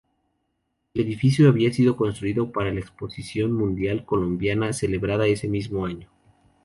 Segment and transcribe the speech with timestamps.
[0.95, 6.09] El edificio había sido construido para la Exposición Mundial Colombina, celebrada ese mismo año.